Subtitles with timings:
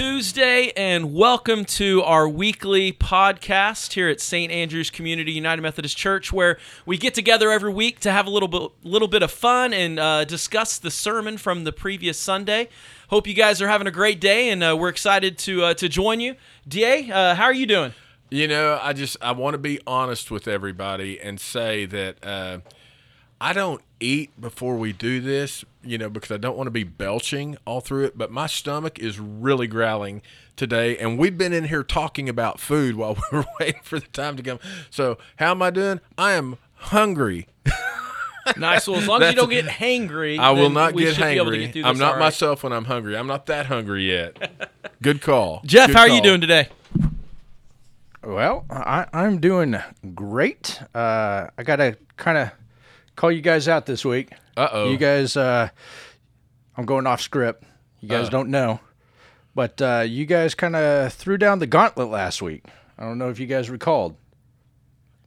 [0.00, 4.50] Tuesday and welcome to our weekly podcast here at St.
[4.50, 6.56] Andrew's Community United Methodist Church, where
[6.86, 10.00] we get together every week to have a little bit, little bit of fun and
[10.00, 12.70] uh, discuss the sermon from the previous Sunday.
[13.08, 15.86] Hope you guys are having a great day, and uh, we're excited to uh, to
[15.86, 16.34] join you.
[16.66, 17.92] Da, uh, how are you doing?
[18.30, 22.60] You know, I just I want to be honest with everybody and say that uh,
[23.38, 26.84] I don't eat before we do this, you know, because I don't want to be
[26.84, 28.18] belching all through it.
[28.18, 30.22] But my stomach is really growling
[30.56, 34.08] today, and we've been in here talking about food while we were waiting for the
[34.08, 34.58] time to come.
[34.90, 36.00] So how am I doing?
[36.18, 37.46] I am hungry.
[38.56, 38.88] Nice.
[38.88, 41.52] Well, as long as you don't get hangry, I will not get should be able
[41.52, 41.72] to hangry.
[41.72, 42.20] get I'm not all right.
[42.20, 43.16] myself when I'm hungry.
[43.16, 44.72] I'm not that hungry yet.
[45.02, 46.68] Good call, Jeff, Good how are you doing today?
[48.24, 49.76] Well, I, I'm doing
[50.14, 50.80] great.
[50.94, 52.50] Uh, I got to kind of
[53.20, 54.32] call you guys out this week.
[54.56, 54.90] Uh-oh.
[54.90, 55.68] You guys, uh,
[56.76, 57.64] I'm going off script.
[58.00, 58.30] You guys Uh.
[58.30, 58.80] don't know.
[59.54, 62.64] But uh, you guys kind of threw down the gauntlet last week.
[62.96, 64.16] I don't know if you guys recalled.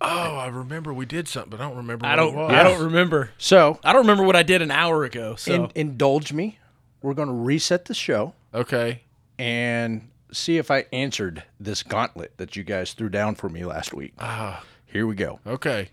[0.02, 2.06] Oh, I remember we did something, but I don't remember.
[2.06, 2.34] I don't.
[2.34, 2.52] It was.
[2.52, 3.30] I don't remember.
[3.38, 5.36] So, I don't remember what I did an hour ago.
[5.36, 6.58] So in, indulge me.
[7.02, 9.02] We're going to reset the show Okay.
[9.38, 13.94] and see if I answered this gauntlet that you guys threw down for me last
[13.94, 14.14] week.
[14.20, 14.64] Ah.
[14.86, 15.40] Here we go.
[15.46, 15.90] Okay.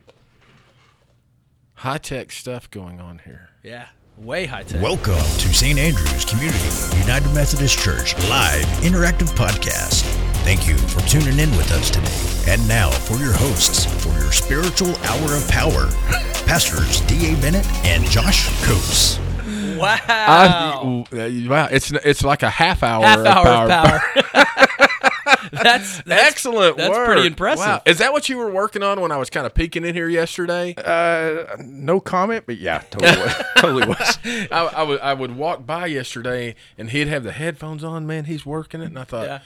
[1.80, 3.48] High tech stuff going on here.
[3.62, 3.86] yeah,
[4.18, 4.82] way high tech.
[4.82, 5.78] Welcome to St.
[5.78, 6.58] Andrew's Community
[6.98, 10.02] United Methodist Church live interactive podcast.
[10.44, 12.52] Thank you for tuning in with us today.
[12.52, 15.88] And now for your hosts for your spiritual hour of power,
[16.46, 17.34] Pastors D.A.
[17.40, 19.18] Bennett and Josh Coates.
[19.78, 21.04] wow.
[21.12, 23.04] I- wow, it's it's like a half hour.
[23.04, 23.96] half of hour power.
[24.04, 24.66] of power.
[25.62, 26.76] that's, that's Excellent.
[26.76, 27.06] That's work.
[27.06, 27.66] pretty impressive.
[27.66, 27.82] Wow.
[27.86, 30.08] Is that what you were working on when I was kind of peeking in here
[30.08, 30.74] yesterday?
[30.76, 33.34] Uh, no comment, but yeah, totally was.
[33.58, 34.18] totally was.
[34.50, 38.06] I, I would I would walk by yesterday and he'd have the headphones on.
[38.06, 39.26] Man, he's working it, and I thought.
[39.26, 39.40] Yeah.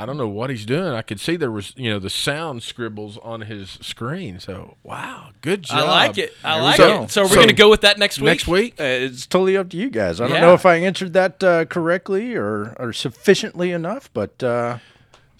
[0.00, 0.92] I don't know what he's doing.
[0.92, 4.38] I could see there was, you know, the sound scribbles on his screen.
[4.38, 5.80] So, wow, good job.
[5.80, 6.32] I like it.
[6.44, 7.02] I like go.
[7.02, 7.10] it.
[7.10, 8.26] So we're gonna go with that next week.
[8.26, 8.80] next week.
[8.80, 10.20] Uh, it's totally up to you guys.
[10.20, 10.42] I don't Yeah.
[10.42, 14.78] know if I answered that uh, correctly or, or sufficiently enough, but uh,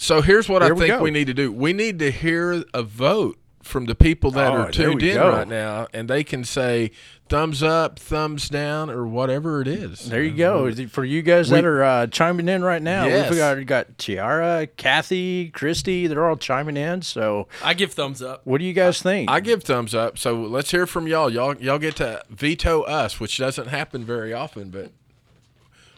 [0.00, 1.02] So here's what I Here we think go.
[1.02, 1.52] we need to do.
[1.52, 5.14] We need to hear a vote from the people that Oh, are there tuned in
[5.16, 5.28] go.
[5.30, 6.92] right now, and they can say
[7.28, 10.08] thumbs up, thumbs down, or whatever it is.
[10.08, 10.72] there you go.
[10.86, 13.28] For you guys that are uh, chiming in right now, Yes.
[13.28, 16.06] we've got, got Tiara, Kathy, Christy.
[16.06, 17.02] They're all chiming in.
[17.02, 18.40] So, I give thumbs up.
[18.44, 19.28] what do you guys think?
[19.28, 20.16] I give thumbs up.
[20.16, 21.28] So let's hear from y'all.
[21.28, 24.92] Y'all y'all get to veto us, which doesn't happen very often, but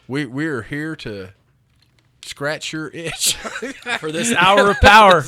[0.07, 1.29] we we're here to
[2.25, 3.35] scratch your itch.
[3.99, 5.23] for this hour of power.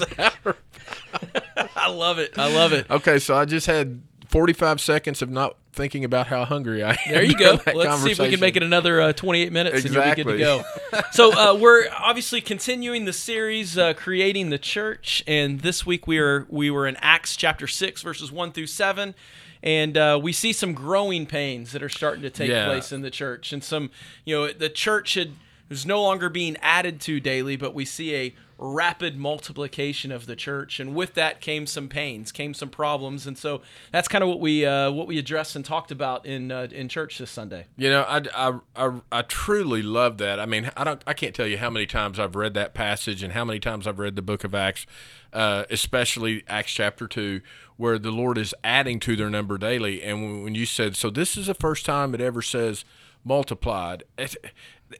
[1.75, 2.37] I love it.
[2.37, 2.89] I love it.
[2.89, 6.97] okay, so I just had 45 seconds of not thinking about how hungry I am.
[7.09, 7.59] There you go.
[7.73, 10.27] Let's see if we can make it another uh, 28 minutes and you'll be good
[10.27, 10.63] to go.
[11.11, 16.19] so uh, we're obviously continuing the series, uh, creating the church, and this week we
[16.19, 19.15] are we were in Acts chapter six, verses one through seven.
[19.63, 22.65] And uh, we see some growing pains that are starting to take Yeah.
[22.65, 23.91] place in the church, and some,
[24.25, 25.31] you know, the church had
[25.73, 30.35] was no longer being added to daily, but we see a rapid multiplication of the
[30.35, 33.61] church, and with that came some pains, came some problems, and so
[33.91, 36.87] that's kind of what we uh, what we addressed and talked about in uh, in
[36.87, 37.65] church this Sunday.
[37.75, 40.39] You know, I, I, I, I truly love that.
[40.39, 43.23] I mean, I don't, I can't tell you how many times I've read that passage
[43.23, 44.85] and how many times I've read the book of Acts,
[45.33, 47.41] uh, especially Acts chapter two,
[47.75, 50.03] where the Lord is adding to their number daily.
[50.03, 52.85] And when, when you said, so this is the first time it ever says
[53.25, 54.35] multiplied, it,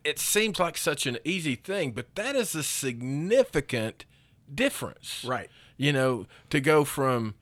[0.03, 4.05] it seems like such an easy thing, but that is a significant
[4.53, 5.23] difference.
[5.27, 5.49] Right.
[5.77, 7.35] You know, to go from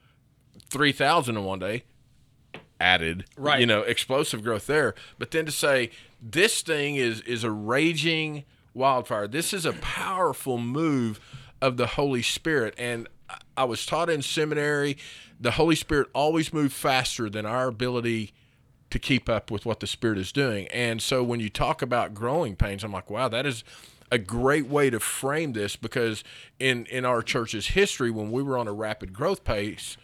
[0.70, 1.84] 3,000 in one day
[2.80, 3.60] added Right.
[3.60, 8.44] you know explosive growth there but then to say this thing is is a raging
[8.74, 11.20] wildfire this is a powerful move
[11.62, 13.08] of the holy spirit and
[13.56, 14.98] I- was taught in seminary
[15.40, 18.34] the holy spirit always moves faster than our ability
[18.92, 22.14] to keep up with what the spirit is doing and so when you talk about
[22.14, 23.64] growing pains i'm like wow that is
[24.12, 26.24] a great way to frame this because
[26.60, 29.98] in in our church's history when we were on a rapid growth pace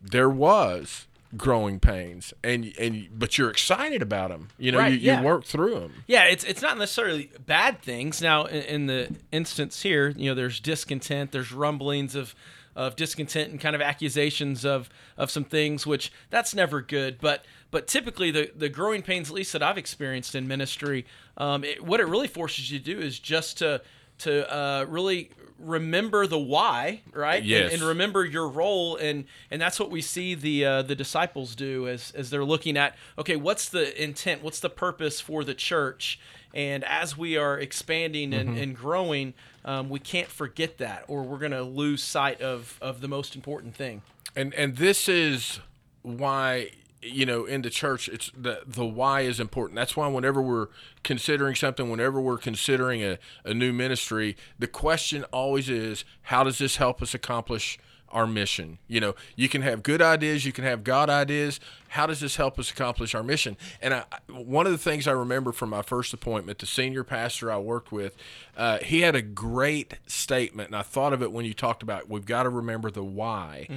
[0.00, 1.06] there was
[1.36, 5.20] growing pains and and but you're excited about them you know Right, you, yeah.
[5.22, 8.22] work through them Yeah, it's it's not necessarily bad things.
[8.22, 12.36] Now, in, in the instance here, you know, there's discontent, there's rumblings of
[12.76, 17.18] of discontent and kind of accusations of of some things, which that's never good.
[17.20, 21.06] But but typically, the the growing pains, at least that I've experienced in ministry,
[21.36, 23.82] um, it, what it really forces you to do is just to
[24.18, 27.36] to uh, really remember the why, right?
[27.40, 27.72] And- Yes.
[27.72, 31.88] And, remember your role, and and that's what we see the uh, the disciples do
[31.88, 36.18] as as they're looking at okay, what's the intent, what's the purpose for the church,
[36.52, 41.38] and as we are expanding and, and growing, um, we can't forget that, or we're
[41.38, 44.02] going to lose sight of of the most important thing.
[44.36, 45.60] and and this is
[46.02, 46.70] why
[47.00, 50.68] you know in the church it's the the why is important that's why whenever we're
[51.02, 56.58] considering something whenever we're considering a, a new ministry the question always is how does
[56.58, 57.78] this help us accomplish
[58.14, 58.78] our mission.
[58.88, 61.60] You know you can have good ideas you can have god ideas.
[61.88, 63.56] How does this help us accomplish our mission?
[63.82, 67.52] And I, one of the things i remember from my first appointment the senior pastor
[67.52, 68.16] i worked with
[68.56, 72.08] uh, he had a great statement and i thought of it when you talked about
[72.08, 73.68] we've got to remember the why.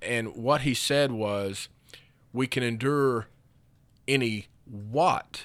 [0.00, 1.68] And what he said was,
[2.32, 3.26] we can endure
[4.06, 5.44] any what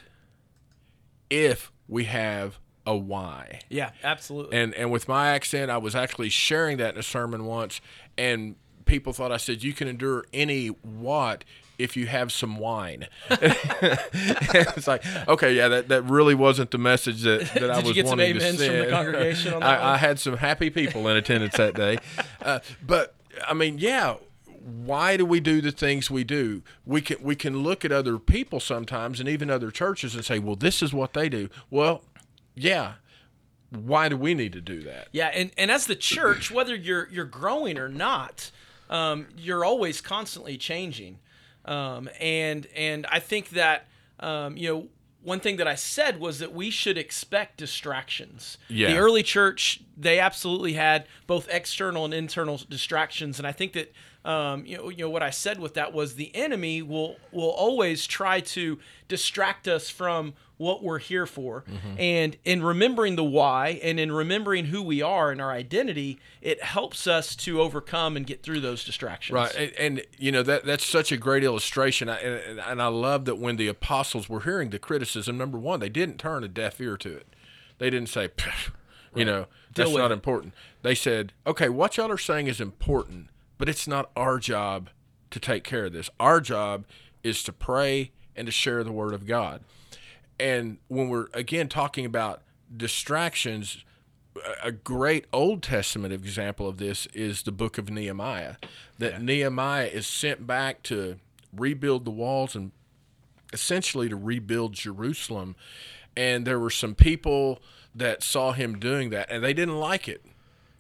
[1.30, 3.62] if we have a why.
[3.70, 4.58] Yeah, absolutely.
[4.58, 7.82] And and with my accent, I was actually sharing that in a sermon once,
[8.18, 8.56] and
[8.86, 11.44] people thought I said you can endure any what
[11.80, 13.08] if you have some wine.
[13.30, 18.04] it's like, okay, yeah, that, that really wasn't the message that, that I Did you
[18.04, 18.92] was wanting to amens from the send.
[18.92, 21.98] congregation on that I, I had some happy people in attendance that day,
[22.42, 23.16] uh, but
[23.48, 24.16] I mean, yeah.
[24.86, 26.64] Why do we do the things we do?
[26.86, 30.40] We can we can look at other people sometimes, and even other churches, and say,
[30.40, 32.02] "Well, this is what they do." Well,
[32.56, 32.94] yeah.
[33.76, 35.08] Why do we need to do that?
[35.12, 38.52] Yeah, and, and as the church, whether you're you're growing or not,
[38.90, 41.20] um, you're always constantly changing,
[41.66, 43.88] um, and and I think that
[44.20, 44.88] um, you know
[45.24, 48.58] one thing that I said was that we should expect distractions.
[48.68, 48.90] Yeah.
[48.92, 53.92] The early church they absolutely had both external and internal distractions, and I think that
[54.26, 57.50] um, you know you know what I said with that was the enemy will will
[57.50, 58.78] always try to
[59.08, 62.00] distract us from what we're here for, mm-hmm.
[62.00, 66.64] and in remembering the why and in remembering who we are and our identity, it
[66.64, 69.34] helps us to overcome and get through those distractions.
[69.34, 72.88] Right, and, and you know that that's such a great illustration, I, and, and I
[72.88, 76.48] love that when the apostles were hearing the criticism, number one, they didn't turn a
[76.48, 77.28] deaf ear to it.
[77.80, 78.72] They didn't say, "Pff,
[79.16, 80.14] you know, that's not it.
[80.14, 80.54] important.
[80.82, 83.28] They said, okay, what y'all are saying is important,
[83.58, 84.90] but it's not our job
[85.32, 86.10] to take care of this.
[86.20, 86.86] Our job
[87.24, 89.62] is to pray and to share the word of God.
[90.40, 92.42] And when we're again talking about
[92.76, 93.84] distractions,
[94.62, 98.56] a- great Old Testament example of this is the book of Nehemiah.
[98.98, 101.18] That Nehemiah is sent back to
[101.56, 102.72] rebuild the walls and
[103.52, 105.56] essentially to rebuild Jerusalem.
[106.16, 107.62] And there were some people
[107.96, 110.26] that saw him doing that and they didn't like it.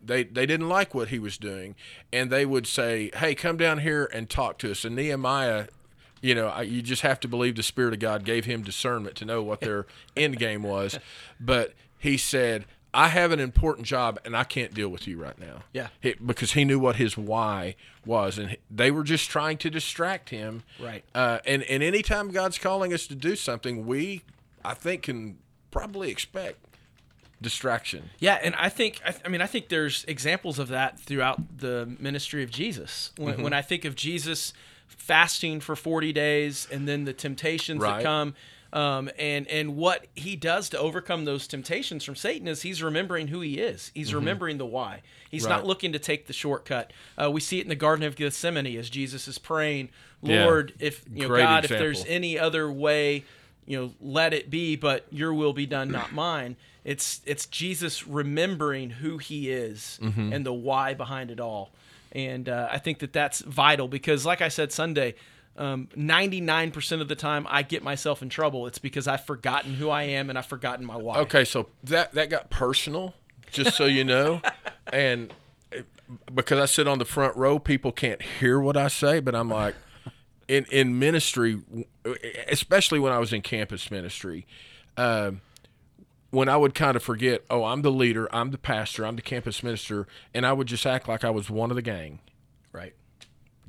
[0.05, 1.75] They, they didn't like what he was doing,
[2.11, 5.67] and they would say, "Hey, come down here and talk to us." And Nehemiah,
[6.23, 9.15] you know, I, you just have to believe the Spirit of God gave him discernment
[9.17, 9.85] to know what their
[10.17, 10.97] end game was.
[11.39, 15.37] But he said, "I have an important job, and I can't deal with you right
[15.37, 15.89] now." Yeah.
[16.01, 17.75] He- because he knew what his why
[18.05, 20.63] was, and he- they were just trying to distract him.
[20.81, 21.03] Right.
[21.13, 24.21] Uh, and and anytime God's calling us to do something, we,
[24.63, 25.37] I think, can
[25.71, 26.57] probably expect
[27.43, 28.09] distraction.
[28.19, 31.59] Yeah, and I think I, th- I mean I think there's examples of that throughout
[31.59, 33.11] the ministry of Jesus.
[33.17, 33.43] When, Mm-hmm.
[33.43, 34.53] when I think of Jesus
[34.87, 38.35] fasting for 40 days and then the temptations that come
[38.71, 43.27] um, and and what he does to overcome those temptations from Satan is he's remembering
[43.27, 43.91] who he is.
[43.93, 45.01] He's remembering the why.
[45.29, 45.67] He's not Mm-hmm.
[45.67, 46.91] Looking to take the shortcut.
[47.21, 49.89] Uh, we see it in the Garden of Gethsemane as Jesus is praying,
[50.23, 50.45] Yeah.
[50.45, 53.23] Lord, if you know Great God, if there's any other way,
[53.67, 56.55] you know, let it be, but your will be done, not mine.
[56.83, 60.33] It's it's Jesus remembering who he is Mm-hmm.
[60.33, 61.71] and the why behind it all.
[62.11, 65.15] And uh, I think that that's vital because, like I said Sunday,
[65.57, 68.67] um, 99% of the time I get myself in trouble.
[68.67, 71.17] It's because I've forgotten who I am and I've forgotten my why.
[71.19, 73.13] Okay, so that that got personal,
[73.51, 74.41] just so you know,
[74.93, 75.33] and
[76.33, 79.49] because I sit on the front row, people can't hear what I say, but I'm
[79.49, 79.73] like,
[80.47, 81.61] in in ministry,
[82.47, 84.45] especially when I was in campus ministry,
[84.97, 85.41] um,
[86.33, 89.21] when I would kind of forget, oh, I'm the leader, I'm the pastor, I'm the
[89.21, 92.19] campus minister, and I would just act like I was one of the gang,
[92.71, 92.95] Right.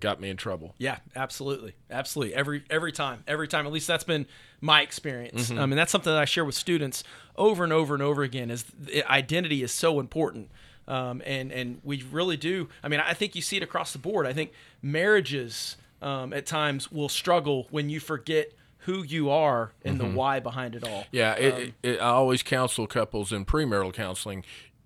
[0.00, 0.74] got me in trouble.
[0.78, 2.34] Yeah, absolutely, absolutely.
[2.34, 3.66] Every every time, every time.
[3.66, 4.24] At least that's been
[4.62, 5.50] my experience.
[5.50, 5.58] Mm-hmm.
[5.58, 7.04] I mean, that's something that I share with students
[7.36, 8.50] over and over and over again.
[8.50, 10.50] Is the identity is so important,
[10.88, 12.70] um, and and we really do.
[12.82, 14.26] I mean, I think you see it across the board.
[14.26, 18.52] I think marriages um, at times will struggle when you forget
[18.84, 20.10] who you are and Mm-hmm.
[20.12, 21.04] the why behind it all.
[21.10, 24.44] Yeah, it, Um, it, I always counsel couples in premarital counseling.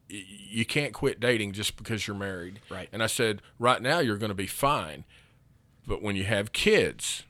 [0.08, 2.60] You can't quit dating just because you're married.
[2.70, 2.88] Right.
[2.92, 5.04] And I said, right now you're going to be fine,
[5.86, 7.24] but when you have kids,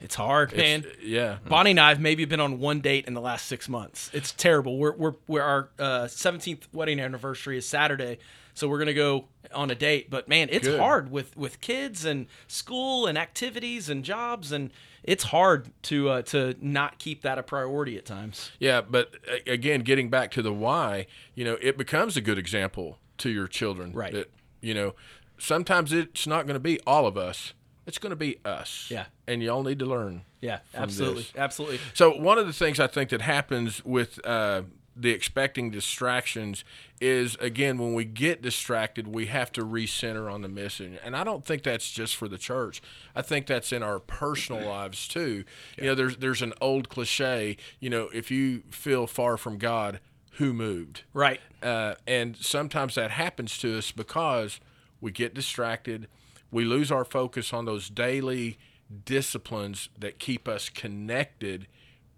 [0.00, 0.92] It's hard, it's- man.
[1.02, 4.10] yeah, Bonnie and I have maybe been on one date in the last six months.
[4.12, 4.76] It's terrible.
[4.78, 8.18] We're we're, we're our uh, seventeenth wedding anniversary is Saturday,
[8.58, 10.10] so we're gonna go on a date.
[10.10, 10.80] But man, it's Good.
[10.80, 14.70] hard with with kids and school and activities and jobs, and
[15.02, 18.50] it's hard to uh, to not keep that a priority at times.
[18.58, 18.80] yeah.
[18.80, 19.14] But
[19.46, 23.46] again, getting back to the why, you know, it becomes a good example to your
[23.46, 23.92] children.
[23.92, 24.12] Right.
[24.12, 24.94] That you know,
[25.38, 27.54] sometimes it's not going to be all of us.
[27.86, 28.88] It's going to be us.
[28.90, 29.06] Yeah.
[29.26, 30.22] And y'all need to learn.
[30.40, 31.32] Yeah, absolutely, this.
[31.36, 31.80] absolutely.
[31.94, 34.62] So one of the things I think that happens with uh,
[35.00, 36.64] the expecting distractions
[37.00, 41.24] is again when we get distracted, we have to recenter on the mission, and I
[41.24, 42.82] don't think that's just for the church.
[43.14, 45.44] I think that's in our personal lives too.
[45.76, 47.56] You know, there's there's an old cliche.
[47.80, 50.00] You know, if you feel far from God,
[50.32, 51.02] who moved?
[51.12, 51.40] Right.
[51.62, 54.60] uh, and sometimes that happens to us because
[55.00, 56.08] we get distracted
[56.50, 58.58] we lose our focus on those daily
[59.04, 61.66] disciplines that keep us connected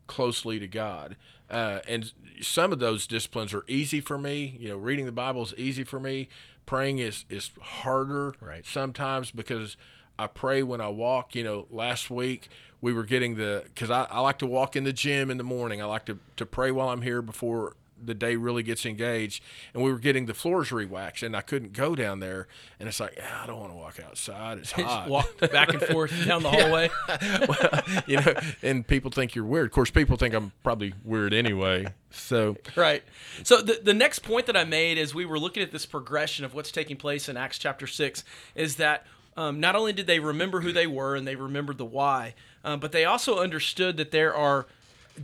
[0.07, 1.17] closely to god
[1.51, 5.43] uh, and some of those disciplines are easy for me you know reading the bible
[5.43, 6.29] is easy for me
[6.67, 8.65] praying is is harder Right.
[8.65, 9.77] sometimes because
[10.19, 11.35] I pray when I walk.
[11.35, 12.49] You know, last week
[12.83, 15.45] we were getting the because I, I like to walk in the gym in the
[15.45, 15.81] morning.
[15.81, 19.43] I like to, to pray while I'm here before the day really gets engaged.
[19.75, 22.49] And we were getting the floors re-waxed, and I couldn't go down there.
[22.79, 24.59] And it's like, "Ah, I don't want to walk outside.
[24.59, 25.09] It's hot.
[25.09, 26.91] Walk back and forth down the hallway.
[27.49, 29.67] well, you know, and people think you're weird.
[29.67, 31.89] Of course, people think I'm probably weird anyway.
[32.11, 33.03] So Right.
[33.45, 36.45] So the the next point that I made as we were looking at this progression
[36.45, 40.19] of what's taking place in Acts chapter six is that um, not only did they
[40.19, 44.11] remember who they were and they remembered the why, um, but they also understood that
[44.11, 44.67] there are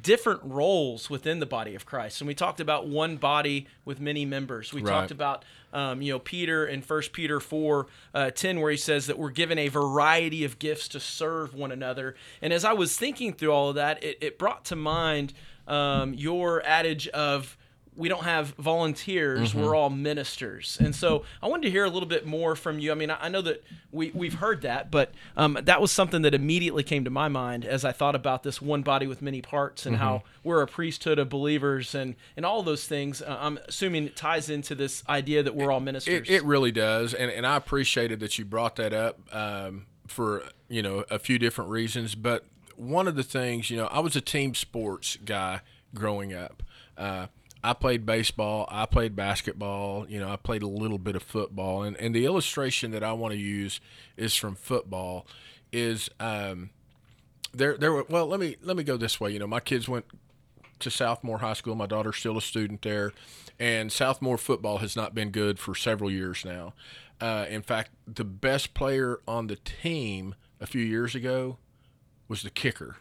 [0.02, 2.20] different roles within the body of Christ.
[2.20, 4.72] And we talked about one body with many members.
[4.72, 4.90] We Right.
[4.92, 9.06] talked about um, you know Peter in First Peter four uh, ten, where he says
[9.06, 12.14] that we're given a variety of gifts to serve one another.
[12.40, 15.32] And as I was thinking through all of that, it, it brought to mind
[15.66, 17.56] um, your adage of
[17.96, 20.78] we don't have volunteers we're all ministers.
[20.80, 22.92] And so i wanted to hear a little bit more from you.
[22.92, 26.34] I mean i, know that we, we've heard that but um, that was something that
[26.34, 29.86] immediately came to my mind as i thought about this one body with many parts
[29.86, 33.22] and how we're a priesthood of believers and, and all those things.
[33.22, 36.28] Uh, i'm assuming it ties into this idea that we're all ministers.
[36.28, 40.44] It, it really does, and and I appreciated that you brought that up um, for
[40.68, 42.14] you know a few different reasons.
[42.14, 42.44] But
[42.76, 45.60] one of the things, you know, I was a team sports guy
[45.94, 46.62] growing up.
[46.96, 47.26] Uh,
[47.66, 51.82] I played baseball, I played basketball, you know, I played a little bit of football,
[51.82, 53.80] and and the illustration that I want to use
[54.16, 55.26] is from football.
[55.72, 56.70] Is um,
[57.52, 59.32] there there were well let me let me go this way.
[59.32, 60.04] You know, my kids went
[60.78, 61.74] to Southmoore High School.
[61.74, 63.12] My daughter's still a student there,
[63.58, 66.72] and Southmoore football has not been good for several years now.
[67.20, 71.58] Uh, in fact, the best player on the team a few years ago
[72.28, 72.96] was the kicker.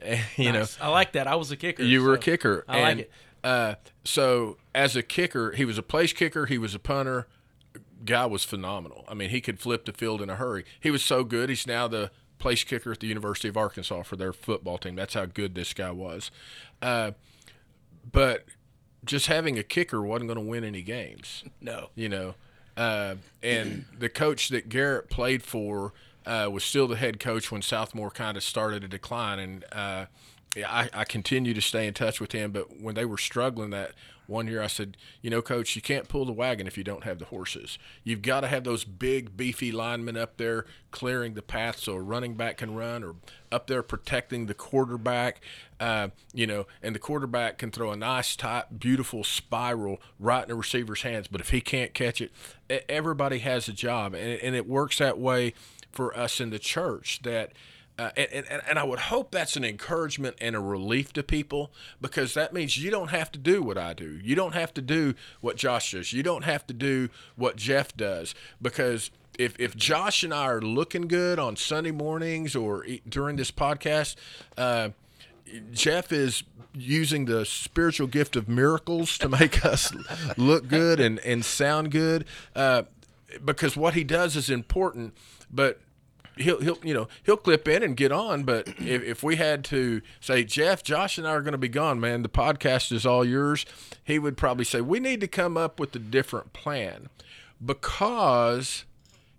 [0.00, 2.64] And, you know, i like that i was a kicker you were a kicker.
[2.68, 3.10] I like it.
[3.46, 6.46] Uh, so as a kicker, he was a place kicker.
[6.46, 7.28] He was a punter.
[8.04, 9.04] Guy was phenomenal.
[9.06, 10.64] I mean, he could flip the field in a hurry.
[10.80, 11.48] He was so good.
[11.48, 12.10] He's now the
[12.40, 14.96] place kicker at the University of Arkansas for their football team.
[14.96, 16.32] That's how good this guy was.
[16.82, 17.12] Uh,
[18.10, 18.46] but
[19.04, 22.34] just having a kicker wasn't going to win any games no you know.
[22.76, 25.92] Uh, and the coach that Garrett played for
[26.26, 29.38] uh, was still the head coach when Southmoore kind of started to decline.
[29.38, 30.06] And uh,
[30.56, 32.50] yeah, I, I continue to stay in touch with him.
[32.50, 33.92] But when they were struggling that
[34.26, 37.04] one year, I said, you know, coach, you can't pull the wagon if you don't
[37.04, 37.78] have the horses.
[38.02, 42.00] You've got to have those big, beefy linemen up there clearing the path so a
[42.00, 43.16] running back can run or
[43.52, 45.40] up there protecting the quarterback.
[45.78, 50.48] Uh, you know, and the quarterback can throw a nice, tight, beautiful spiral right in
[50.48, 51.28] the receiver's hands.
[51.28, 52.32] But if he can't catch it,
[52.88, 54.14] everybody has a job.
[54.14, 55.52] And, and it works that way
[55.92, 57.52] for us in the church that
[57.98, 61.72] uh, and, and, and I would hope that's an encouragement and a relief to people
[62.00, 64.20] because that means you don't have to do what I do.
[64.22, 66.12] You don't have to do what Josh does.
[66.12, 70.60] You don't have to do what Jeff does because if, if Josh and I are
[70.60, 74.16] looking good on Sunday mornings or during this podcast,
[74.58, 74.90] uh,
[75.72, 76.42] Jeff is
[76.74, 79.94] using the spiritual gift of miracles to make us
[80.36, 82.82] look good and, and sound good uh,
[83.42, 85.16] because what he does is important,
[85.50, 85.80] but
[86.36, 89.64] he'll he'll you know he'll clip in and get on but if, if we had
[89.64, 92.22] to say jeff josh and i are going to be gone man.
[92.22, 93.64] The podcast is all yours
[94.04, 97.08] he would probably say we need to come up with a different plan
[97.64, 98.84] because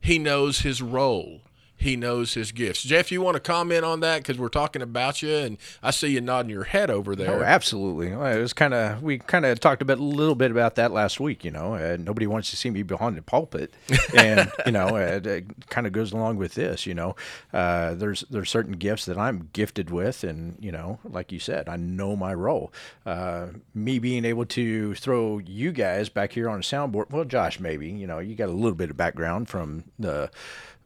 [0.01, 1.41] he knows his role
[1.79, 2.81] he knows his gifts.
[2.81, 6.07] Jeff, you want to comment on that because we're talking about you, and I see
[6.09, 7.39] you nodding your head over there.
[7.39, 8.15] Oh, absolutely.
[8.15, 10.75] Well, It was kind of we kind of talked a bit, a little bit about
[10.75, 11.45] that last week.
[11.45, 13.73] You know, uh, nobody wants to see me behind the pulpit,
[14.17, 16.87] and you know, it, it kind of goes along with this.
[16.87, 17.15] You know,
[17.53, 21.69] uh, there's there's certain gifts that I'm gifted with, and you know, like you said,
[21.69, 22.73] I know my role.
[23.05, 27.11] Uh, me being able to throw you guys back here on a soundboard.
[27.11, 30.31] Well, Josh, maybe you know, you got a little bit of background from the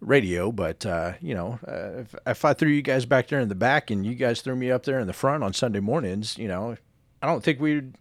[0.02, 3.48] radio, but uh, you know, uh, if, if I threw you guys back there in
[3.50, 6.38] the back and you guys threw me up there in the front on Sunday mornings,
[6.38, 6.76] you know,
[7.22, 7.96] I don't think we'd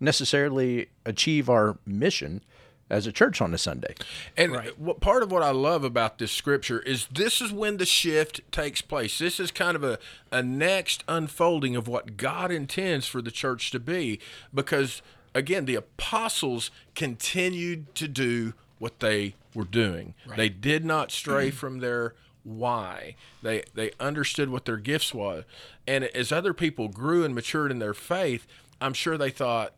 [0.00, 2.42] necessarily achieve our mission
[2.90, 3.94] as a church on a Sunday.
[4.36, 7.84] And what part of what I love about this scripture is this is when the
[7.84, 9.18] shift takes place.
[9.18, 9.98] This is kind of a,
[10.32, 14.20] a next unfolding of what God intends for the church to be.
[14.54, 15.02] Because
[15.34, 20.14] again, the apostles continued to do what they were doing.
[20.36, 21.56] They did not stray mm-hmm.
[21.56, 23.16] from their why.
[23.42, 25.44] They they understood what their gifts was.
[25.86, 28.46] And as other people grew and matured in their faith,
[28.80, 29.74] I'm sure they thought,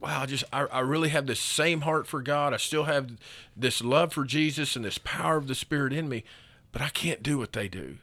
[0.00, 2.52] wow, I just I, I really have this same heart for God.
[2.52, 3.16] I still have
[3.56, 6.24] this love for Jesus and this power of the Spirit in me,
[6.72, 7.98] but I can't do what they do.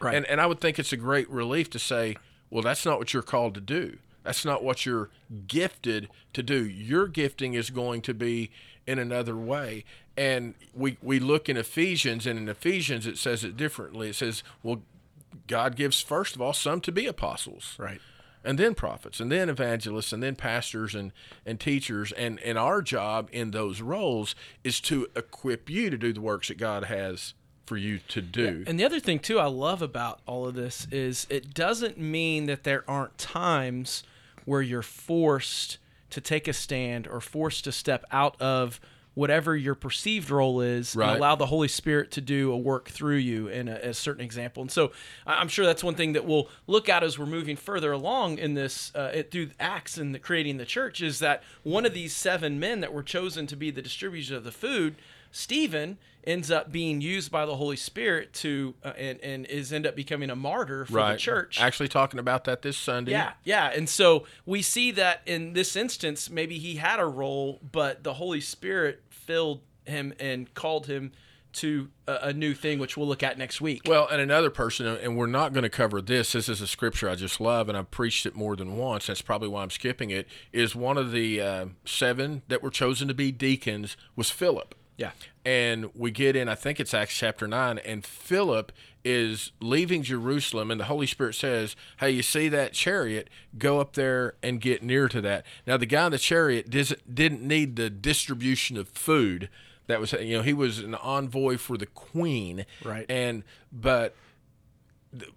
[0.00, 0.14] Right.
[0.14, 2.16] And and I would think it's a great relief to say,
[2.50, 3.98] well, that's not what you're called to do.
[4.28, 5.08] That's not what you're
[5.46, 6.66] gifted to do.
[6.66, 8.50] Your gifting is going to be
[8.86, 9.84] in another way.
[10.16, 14.10] And we we look in Ephesians, and in Ephesians it says it differently.
[14.10, 14.82] It says, well,
[15.46, 18.00] God gives first of all some to be apostles Right.
[18.44, 21.12] and then prophets and then evangelists and then pastors and,
[21.46, 26.12] and teachers and, and our job in those roles is to equip you to do
[26.12, 27.34] the works that god has
[27.66, 30.86] for you to do And the other thing too I love about all of this
[30.90, 34.02] is it doesn't mean that there aren't times
[34.48, 35.78] where you're forced
[36.10, 38.80] to take a stand or forced to step out of
[39.14, 41.08] whatever your perceived role is Right.
[41.10, 44.24] and allow the Holy Spirit to do a work through you in a, a certain
[44.24, 44.62] example.
[44.62, 44.92] And so
[45.26, 48.54] I'm sure that's one thing that we'll look at as we're moving further along in
[48.54, 52.14] this uh, it, through Acts and the, creating the church is that one of these
[52.14, 54.94] seven men that were chosen to be the distributors of the food,
[55.38, 59.86] Stephen, ends up being used by the Holy Spirit to uh, and and is end
[59.86, 61.60] up becoming a martyr for right the church.
[61.60, 63.70] actually talking about that this sunday Yeah, yeah.
[63.72, 68.14] And so we see that in this instance, maybe he had a role, but the
[68.14, 71.12] Holy Spirit filled him and called him
[71.50, 73.82] to a, a new thing, which we'll look at next week.
[73.86, 76.32] Well, and another person, and we're not going to cover this.
[76.32, 79.06] This is a scripture I just love, and I've preached it more than once.
[79.06, 80.26] That's probably why I'm skipping it.
[80.52, 84.74] Is one of the uh, seven that were chosen to be deacons was Philip.
[84.98, 85.12] yeah.
[85.48, 88.70] And we get in, I think it's Acts chapter 9, and Philip
[89.02, 93.30] is leaving Jerusalem, and the Holy Spirit says, Hey, you see that chariot?
[93.56, 95.46] Go up there and get near to that.
[95.66, 99.48] Now, the guy in the chariot dis- didn't need the distribution of food.
[99.86, 102.66] That was, you know, he was an envoy for the queen.
[102.84, 103.06] Right.
[103.08, 104.14] And, but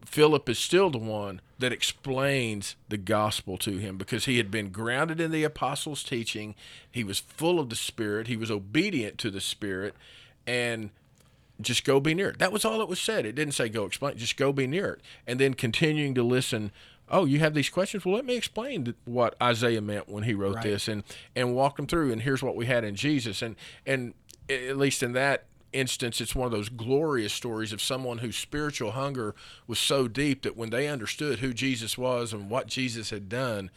[0.06, 4.70] Philip is still the one that explains the gospel to him because he had been
[4.70, 6.56] grounded in the apostles' teaching.
[6.90, 8.28] He was full of the Spirit.
[8.28, 9.96] He was obedient to the Spirit,
[10.46, 10.90] and
[11.62, 12.40] just go be near it.
[12.40, 13.26] That was all it was said.
[13.26, 14.18] It didn't say go explain.
[14.18, 16.72] Just go be near it, and then continuing to listen.
[17.10, 18.06] Oh, you have these questions?
[18.06, 21.04] Well, let me explain what Isaiah meant when he wrote this, and
[21.36, 22.12] and walk them through.
[22.12, 23.56] And here's what we had in Jesus, and
[23.86, 24.16] and
[24.50, 28.92] at least in that instance, it's one of those glorious stories of someone whose spiritual
[28.92, 29.36] hunger
[29.68, 33.70] was so deep that when they understood who Jesus was and what Jesus had done,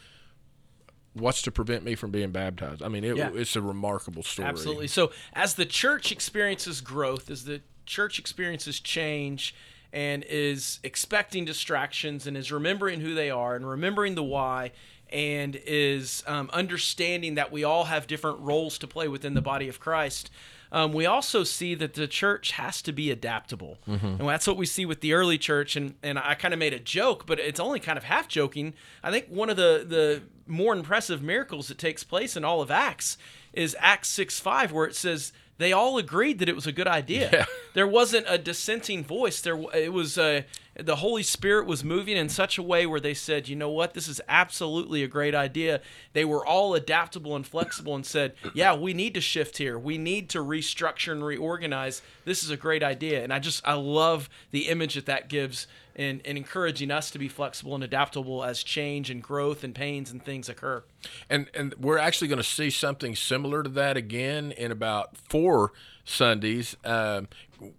[1.15, 2.83] what's to prevent me from being baptized?
[2.83, 3.31] I mean, it, Yeah.
[3.35, 4.49] it's a remarkable story.
[4.49, 4.89] Absolutely.
[4.89, 9.55] So as the church experiences growth, as the church experiences change
[9.93, 14.73] and is expecting distractions and is remembering who they are and remembering the why
[15.11, 19.69] and is um, understanding that we all have different roles to play within the body
[19.69, 20.31] of Christ.
[20.75, 24.67] Um, we also see that the church has to be adaptable, and that's what we
[24.67, 25.77] see with the early church.
[25.77, 28.75] And, and I kind of made a joke, but it's only kind of half joking.
[29.01, 32.71] I think one of the the more impressive miracles that takes place in all of
[32.73, 33.17] Acts
[33.57, 36.89] is Acts 6 5, where it says they all agreed that it was a good
[36.89, 37.31] idea.
[37.35, 37.47] Yeah.
[37.75, 39.41] There wasn't a dissenting voice.
[39.41, 40.43] There, it was uh,
[40.81, 43.95] the Holy Spirit was moving in such a way where they said, you know what,
[43.95, 45.81] this is absolutely a great idea.
[46.13, 49.77] They were all adaptable and flexible and said, yeah, we need to shift here.
[49.77, 52.01] We need to restructure and reorganize.
[52.25, 53.25] This is a great idea.
[53.25, 57.29] And I just, I love the image that that gives and encouraging us to be
[57.29, 60.83] flexible and adaptable as change and growth and pains and things occur.
[61.29, 65.73] And and we're actually going to see something similar to that again in about four
[66.05, 66.77] Sundays.
[66.85, 67.29] Um,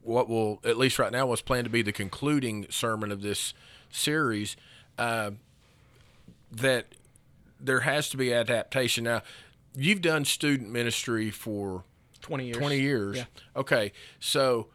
[0.01, 3.53] what will at least right now was planned to be the concluding sermon of this
[3.91, 4.55] series.
[4.97, 5.31] Uh,
[6.51, 6.87] that
[7.59, 9.03] there has to be adaptation.
[9.03, 9.21] Now,
[9.75, 11.83] you've done student ministry for
[12.21, 12.57] 20 years.
[12.57, 13.17] 20 years.
[13.17, 13.25] Yeah.
[13.55, 13.91] Okay.
[14.19, 14.67] So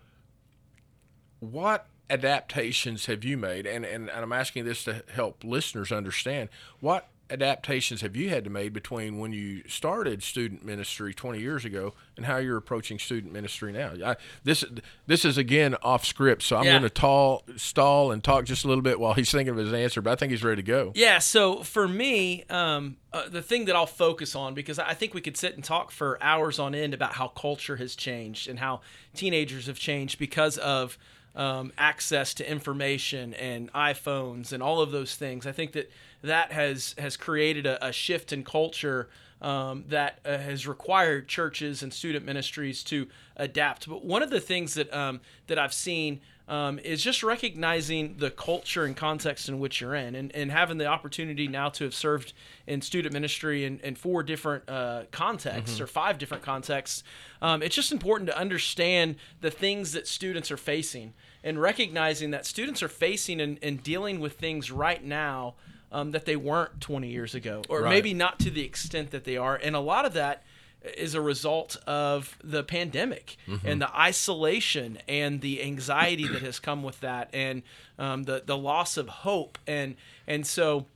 [1.41, 3.67] what adaptations have you made?
[3.67, 6.49] And, and, and I'm asking this to help listeners understand
[6.81, 11.65] what adaptations have you had to make between when you started student ministry 20 years
[11.65, 13.93] ago and how you're approaching student ministry now?
[14.05, 14.65] I, this
[15.07, 16.73] this is again off script, so I'm Yeah.
[16.73, 19.73] going to tall stall and talk just a little bit while he's thinking of his
[19.73, 20.03] answer.
[20.03, 20.93] But I think he's ready to go.
[20.95, 25.15] Yeah, so for me, um, uh, the thing that I'll focus on, because I think
[25.15, 28.59] we could sit and talk for hours on end about how culture has changed and
[28.59, 28.81] how
[29.15, 30.97] teenagers have changed because of
[31.37, 35.47] um, access to information and iPhones and all of those things.
[35.47, 35.91] I think that
[36.23, 39.09] that has has created a, a shift in culture
[39.43, 43.89] um, that uh, has required churches and student ministries to adapt.
[43.89, 48.29] But one of the things that um, that I've seen um, is just recognizing the
[48.29, 51.95] culture and context in which you're in, and, and having the opportunity now to have
[51.95, 52.33] served
[52.67, 57.05] in student ministry in, in four different uh, contexts or five different contexts.
[57.41, 62.45] Um, it's just important to understand the things that students are facing and recognizing that
[62.45, 65.55] students are facing and, and dealing with things right now
[65.93, 67.91] um, that they weren't 20 years ago, or Right.
[67.91, 69.57] maybe not to the extent that they are.
[69.57, 70.45] And a lot of that
[70.97, 76.83] is a result of the pandemic and the isolation and the anxiety that has come
[76.83, 77.63] with that, and
[77.99, 79.59] um, the the loss of hope.
[79.67, 80.87] And and so,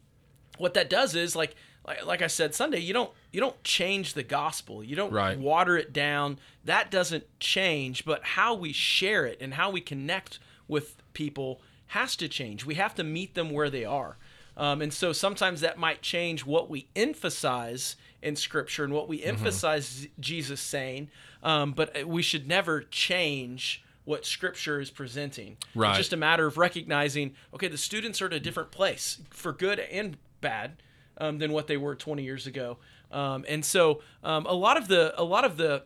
[0.59, 1.55] what that does is like.
[1.87, 4.83] Like, like I said Sunday, you don't you don't change the gospel.
[4.83, 5.39] You don't Right.
[5.39, 6.39] water it down.
[6.65, 12.17] That doesn't change, but how we share it and how we connect with people has
[12.17, 12.65] to change.
[12.65, 14.17] We have to meet them where they are.
[14.57, 19.23] Um, and so sometimes that might change what we emphasize in Scripture and what we
[19.23, 21.11] emphasize Jesus saying,
[21.43, 25.57] um, but we should never change what Scripture is presenting.
[25.75, 25.91] Right.
[25.91, 29.53] It's just a matter of recognizing, okay, the students are at a different place for
[29.53, 30.83] good and bad
[31.19, 32.79] um, than what they were 20 years ago.
[33.11, 35.85] Um, and so um, a lot of the a lot of the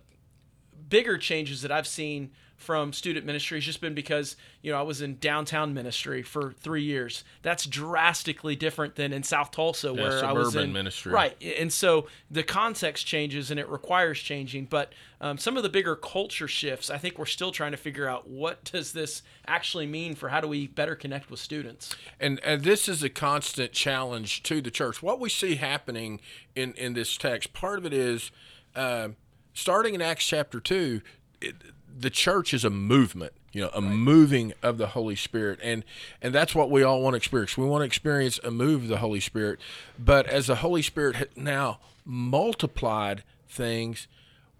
[0.89, 4.83] bigger changes that I've seen from student ministry has just been because you know I
[4.83, 7.25] was in downtown ministry for three years.
[7.43, 11.13] That's drastically different than in South Tulsa where I was in ministry.
[11.13, 14.67] Right, and so the context changes and it requires changing.
[14.67, 18.09] But um, some of the bigger culture shifts, I think we're still trying to figure
[18.09, 21.95] out what does this actually mean for how do we better connect with students.
[22.21, 25.03] And, and this is a constant challenge to the church.
[25.03, 26.21] What we see happening
[26.55, 28.31] in, in this text, part of it is
[28.77, 29.09] uh,
[29.55, 31.01] starting in Acts chapter 2,
[31.41, 31.57] it,
[31.99, 35.59] the church is a movement, you know, a moving of the Holy Spirit.
[35.63, 35.85] And,
[36.23, 37.57] and that's what we all want to experience.
[37.57, 39.59] We want to experience a move of the Holy Spirit.
[39.99, 44.07] But as the Holy Spirit now multiplied things,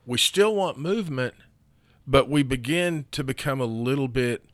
[0.05, 1.35] we still want movement,
[2.07, 4.45] but we begin to become a little bit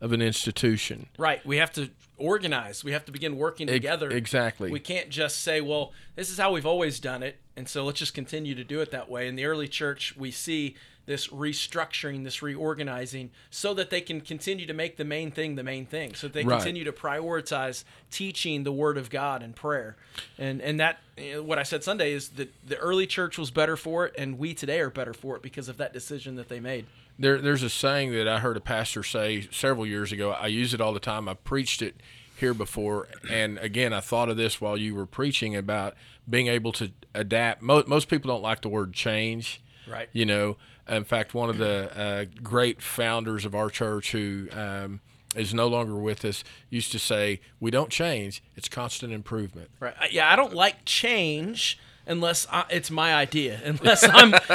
[0.00, 1.08] of an institution.
[1.18, 1.44] Right.
[1.46, 2.84] We have to organize.
[2.84, 4.10] We have to begin working together.
[4.10, 4.70] exactly.
[4.70, 7.36] We can't just say, well, this is how we've always done it.
[7.56, 9.26] And so let's just continue to do it that way.
[9.26, 14.66] In the early church, we see this restructuring, this reorganizing, so that they can continue
[14.66, 16.14] to make the main thing the main thing.
[16.14, 16.56] So they Right.
[16.56, 19.96] continue to prioritize teaching the Word of God and prayer.
[20.38, 23.50] And and that you know, what I said Sunday is that the early church was
[23.50, 26.48] better for it, and we today are better for it because of that decision that
[26.48, 26.86] they made.
[27.18, 30.32] There, there's a saying that I heard a pastor say several years ago.
[30.32, 31.28] I use it all the time.
[31.30, 31.94] I preached it
[32.38, 35.94] here before, and again, I thought of this while you were preaching about
[36.28, 37.62] being able to adapt.
[37.62, 40.08] Most, most people don't like the word change, Right.
[40.12, 40.56] You know,
[40.88, 45.00] in fact, one of the uh, great founders of our church who um,
[45.34, 49.94] is no longer with us used to say, "We don't change; it's constant improvement." Right.
[50.10, 53.60] Yeah, I don't like change unless I, it's my idea.
[53.64, 54.32] Unless I'm,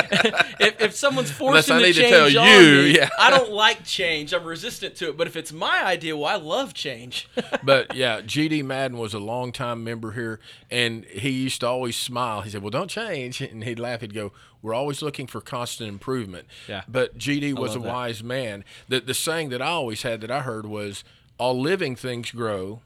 [0.60, 3.10] if, if someone's forcing I the need to change tell on you, me, yeah.
[3.20, 4.34] I don't like change.
[4.34, 5.18] I'm resistant to it.
[5.18, 7.28] But if it's my idea, well, I love change.
[7.64, 12.42] but yeah, GD Madden was a longtime member here, and he used to always smile.
[12.42, 14.02] He said, "Well, don't change," and he'd laugh.
[14.02, 16.84] He'd go, "We're always looking for constant improvement." Yeah.
[16.88, 17.88] But GD was a that.
[17.88, 18.64] wise man.
[18.88, 21.04] The the saying that I always had that I heard was,
[21.38, 22.82] "All living things grow,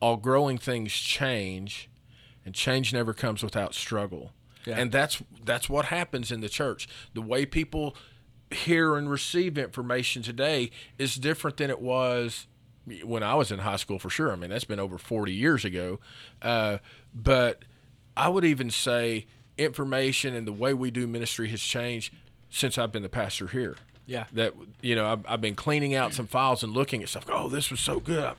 [0.00, 1.88] all growing things change,
[2.44, 4.32] and change never comes without struggle."
[4.66, 4.76] Yeah.
[4.78, 6.88] And that's that's what happens in the church.
[7.12, 7.96] The way people
[8.50, 12.46] hear and receive information today is different than it was
[13.02, 14.32] when I was in high school for sure.
[14.32, 16.00] I mean, that's been over 40 years ago.
[16.42, 16.78] Uh,
[17.14, 17.64] but
[18.16, 19.26] I would even say
[19.56, 22.12] information and the way we do ministry has changed
[22.50, 23.76] since I've been the pastor here.
[24.06, 24.24] Yeah.
[24.32, 24.52] That,
[24.82, 27.24] you know, I've, I've been cleaning out some files and looking at stuff.
[27.28, 28.22] Oh, this was so good.
[28.22, 28.34] I-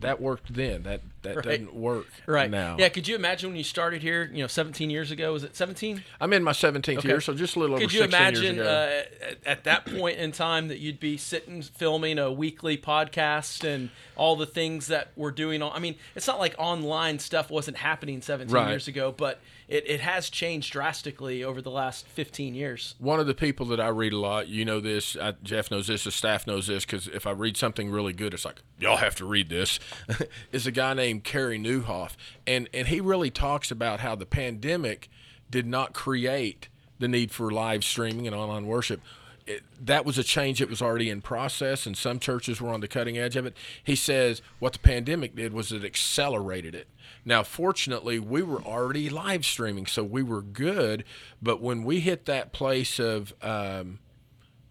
[0.00, 0.82] that worked then.
[0.84, 1.44] That that Right.
[1.44, 2.48] doesn't work right.
[2.50, 2.76] now.
[2.78, 2.88] Yeah.
[2.88, 4.30] Could you imagine when you started here?
[4.32, 5.32] You know, 17 years ago.
[5.32, 6.04] Was it 17?
[6.20, 8.60] I'm in my 17th year, so just a little over Could you 16 years imagine
[8.66, 13.64] uh, at, at that point in time that you'd be sitting filming a weekly podcast
[13.64, 15.60] and all the things that we're doing?
[15.60, 18.68] On, I mean, it's not like online stuff wasn't happening 17 Right.
[18.70, 22.94] years ago, but it, it has changed drastically over the last 15 years.
[22.98, 25.88] One of the people that I read a lot, you know this, I, Jeff knows
[25.88, 28.96] this, the staff knows this, because if I read something really good, it's like y'all
[28.96, 29.78] have to read this.
[30.52, 32.12] is a guy named Carey Nieuwhof,
[32.46, 35.08] and and he really talks about how the pandemic
[35.50, 39.00] did not create the need for live streaming and online worship.
[39.46, 42.80] It, that was a change that was already in process, and some churches were on
[42.80, 43.56] the cutting edge of it.
[43.82, 46.86] He says what the pandemic did was it accelerated it.
[47.24, 51.04] Now, fortunately, we were already live streaming, so we were good.
[51.40, 54.00] But when we hit that place of um,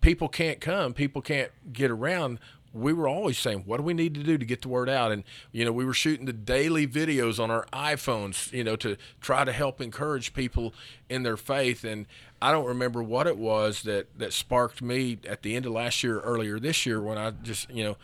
[0.01, 2.39] people can't come, people can't get around,
[2.77, 5.11] we were always saying, what do we need to do to get the word out?
[5.11, 8.97] And, you know, we were shooting the daily videos on our iPhones, you know, to
[9.21, 10.73] try to help encourage people
[11.09, 11.83] in their faith.
[11.83, 12.05] And
[12.41, 16.03] I don't remember what it was that, that sparked me at the end of last
[16.03, 17.97] year, earlier this year, when I just, you know,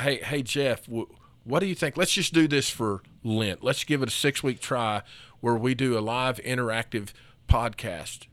[0.00, 1.96] hey, hey, Jeff, what do you think?
[1.96, 3.62] Let's just do this for Lent.
[3.62, 5.02] Let's give it a six week try
[5.40, 7.12] where we do a live interactive
[7.48, 8.26] podcast.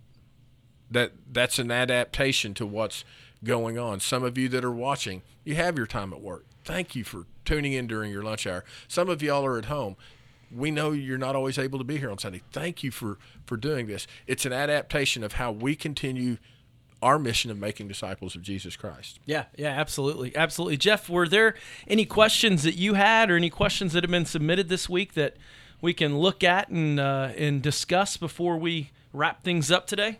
[0.91, 3.03] That that's an adaptation to what's
[3.45, 4.01] going on.
[4.01, 6.45] Some of you that are watching, you have your time at work.
[6.65, 8.65] Thank you for tuning in during your lunch hour.
[8.87, 9.95] Some of y'all are at home.
[10.53, 12.41] We know you're not always able to be here on Sunday.
[12.51, 14.07] Thank you for for doing this.
[14.27, 16.37] It's an adaptation of how we continue
[17.01, 19.19] our mission of making disciples of Jesus Christ.
[19.25, 20.35] Yeah, yeah, absolutely.
[20.35, 20.77] Absolutely.
[20.77, 21.55] Jeff, were there
[21.87, 25.35] any questions that you had or any questions that have been submitted this week that
[25.81, 30.19] we can look at and uh, and discuss before we wrap things up today?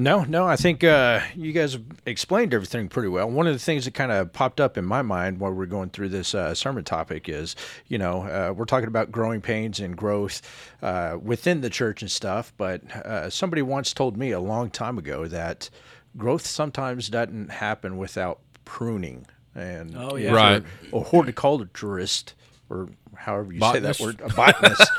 [0.00, 3.28] No, no, I think uh, you guys have explained everything pretty well.
[3.28, 5.90] One of the things that kind of popped up in my mind while we're going
[5.90, 7.56] through this uh, sermon topic is,
[7.88, 10.40] you know, uh, we're talking about growing pains and growth
[10.82, 14.98] uh, within the church and stuff, but uh, somebody once told me a long time
[14.98, 15.68] ago that
[16.16, 19.26] growth sometimes doesn't happen without pruning.
[19.56, 20.30] And oh, yeah.
[20.30, 20.62] right.
[20.92, 22.34] a horticulturist
[22.70, 23.98] or however you botanist.
[23.98, 24.90] say that word, a botanist.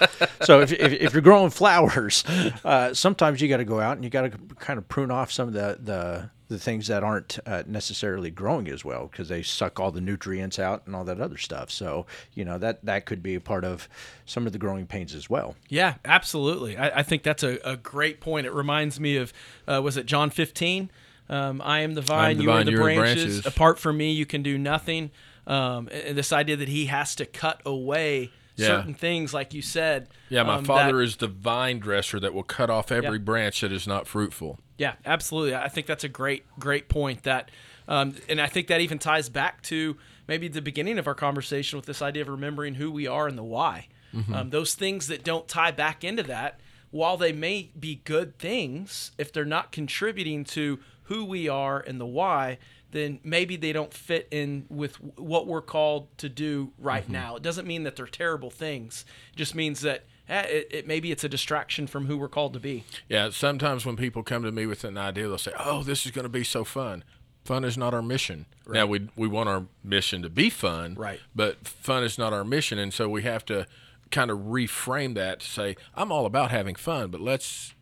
[0.44, 2.24] so if, if, if, you're growing flowers,
[2.64, 5.32] uh, sometimes you got to go out and you got to kind of prune off
[5.32, 9.44] some of the the, the things that aren't uh, necessarily growing as well because they
[9.44, 11.70] suck all the nutrients out and all that other stuff.
[11.70, 13.88] So you know that that could be a part of
[14.26, 15.56] some of the growing pains as well.
[15.68, 16.76] Yeah, absolutely.
[16.78, 18.48] I, I think that's a, a, great point.
[18.48, 19.32] It reminds me of
[19.68, 20.90] uh, was it John 15?
[21.30, 23.24] Um, I am the vine, the you vine, are the branches.
[23.24, 23.46] branches.
[23.46, 25.12] Apart from me, you can do nothing.
[25.50, 28.68] Um, and this idea that he has to cut away yeah.
[28.68, 30.08] certain things, like you said.
[30.30, 33.24] Yeah, my um, father that, is the vine dresser that will cut off every yeah.
[33.24, 34.60] branch that is not fruitful.
[34.78, 35.56] Yeah, absolutely.
[35.56, 37.24] I think that's a great, great point.
[37.24, 37.50] That,
[37.88, 41.78] um, and I think that even ties back to maybe the beginning of our conversation
[41.78, 43.88] with this idea of remembering who we are and the why.
[44.14, 44.34] Mm-hmm.
[44.34, 46.60] Um, those things that don't tie back into that,
[46.92, 50.80] while they may be good things, if they're not contributing to
[51.10, 52.60] who we are and the why,
[52.92, 57.14] then maybe they don't fit in with what we're called to do right mm-hmm.
[57.14, 57.36] now.
[57.36, 59.06] It doesn't mean that they're terrible things.
[59.34, 62.54] It just means that eh, it, it, maybe it's a distraction from who we're called
[62.54, 62.84] to be.
[63.08, 66.12] Yeah, sometimes when people come to me with an idea, they'll say, "Oh, this is
[66.12, 67.04] going to be so fun."
[67.44, 68.46] Fun is not our mission.
[68.66, 68.76] Right.
[68.76, 71.20] Now we we want our mission to be fun, right?
[71.36, 73.66] But fun is not our mission, and so we have to
[74.12, 77.74] kind of reframe that to say, "I'm all about having fun, but let's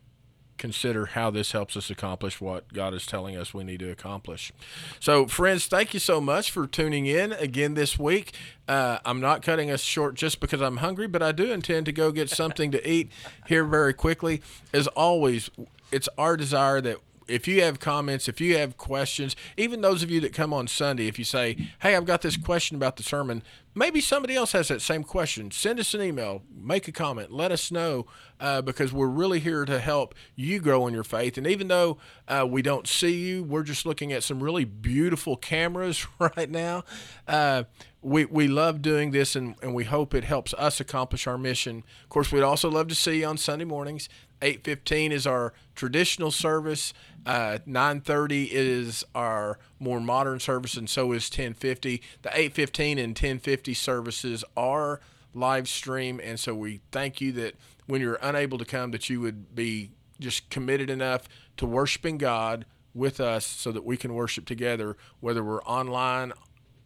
[0.58, 4.52] consider how this helps us accomplish what God is telling us we need to accomplish.
[5.00, 8.34] So, friends, thank you so much for tuning in again this week.
[8.66, 11.92] Uh, I'm not cutting us short just because I'm hungry, but I do intend to
[11.92, 13.10] go get something to eat
[13.46, 14.42] here very quickly.
[14.72, 15.50] As always,
[15.90, 20.10] it's our desire that if you have comments, if you have questions, even those of
[20.10, 23.02] you that come on Sunday, if you say, "Hey, I've got this question about the
[23.02, 23.42] sermon,"
[23.78, 25.50] maybe somebody else has that same question.
[25.50, 28.06] Send us an email, make a comment, let us know,
[28.40, 31.38] uh, because we're really here to help you grow in your faith.
[31.38, 35.36] And even though uh, we don't see you, we're just looking at some really beautiful
[35.36, 36.84] cameras right now.
[37.26, 37.64] Uh,
[38.00, 41.82] we, we love doing this and, and we hope it helps us accomplish our mission.
[42.04, 44.08] Of course, we'd also love to see you on Sunday mornings.
[44.40, 46.92] 8:15 is our traditional service.
[47.26, 52.02] Uh, 9:30 is our more modern service, and so is 10:50.
[52.22, 55.00] The 8:15 and 10:50 services are
[55.34, 57.54] live stream, and so we thank you that
[57.86, 62.66] when you're unable to come, that you would be just committed enough to worshiping God
[62.94, 66.32] with us, so that we can worship together, whether we're online,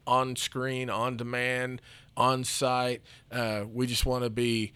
[0.06, 1.80] on screen, on demand,
[2.16, 3.02] on site.
[3.30, 4.72] Uh, we just want to be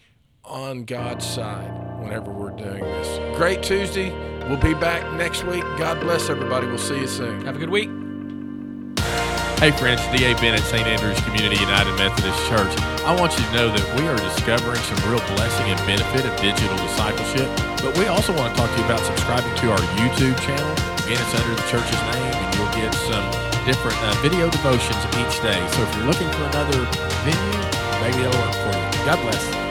[0.47, 3.37] on God's side whenever we're doing this.
[3.37, 4.11] Great Tuesday.
[4.49, 5.65] We'll be back next week.
[5.77, 6.67] God bless everybody.
[6.67, 7.45] We'll see you soon.
[7.45, 7.91] Have a good week.
[9.59, 10.37] Hey friends, D.A.
[10.37, 10.87] Bennett, St.
[10.87, 12.71] Andrews Community United Methodist Church.
[13.09, 16.33] I want you to know that we are discovering some real blessing and benefit of
[16.39, 17.49] digital discipleship,
[17.81, 20.73] but we also want to talk to you about subscribing to our YouTube channel.
[21.09, 23.25] Again, it's under the church's name, and you'll get some
[23.65, 25.59] different uh, video devotions each day.
[25.73, 26.85] So if you're looking for another
[27.25, 27.63] venue,
[28.05, 29.09] maybe it'll work for you.
[29.09, 29.66] God bless.